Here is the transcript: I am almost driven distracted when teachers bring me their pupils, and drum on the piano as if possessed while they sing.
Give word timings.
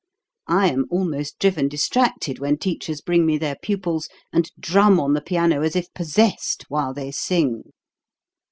I 0.47 0.67
am 0.71 0.85
almost 0.89 1.37
driven 1.37 1.67
distracted 1.67 2.39
when 2.39 2.57
teachers 2.57 3.01
bring 3.01 3.23
me 3.23 3.37
their 3.37 3.55
pupils, 3.61 4.09
and 4.33 4.49
drum 4.59 4.99
on 4.99 5.13
the 5.13 5.21
piano 5.21 5.61
as 5.61 5.75
if 5.75 5.93
possessed 5.93 6.65
while 6.69 6.91
they 6.91 7.11
sing. 7.11 7.65